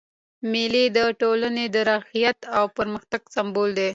مېلې 0.51 0.85
د 0.97 0.99
ټولني 1.21 1.65
د 1.75 1.77
رغښت 1.89 2.39
او 2.57 2.63
پرمختګ 2.77 3.21
سمبول 3.35 3.69
دي. 3.79 3.89